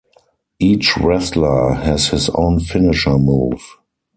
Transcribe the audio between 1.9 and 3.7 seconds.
his own finisher move.